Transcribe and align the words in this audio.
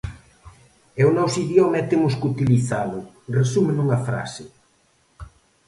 "É 1.01 1.03
o 1.09 1.15
noso 1.19 1.37
idioma 1.45 1.77
e 1.81 1.87
temos 1.91 2.13
que 2.19 2.29
utilizalo", 2.33 2.99
resume 3.37 3.71
nunha 3.75 3.99
frase. 4.07 4.43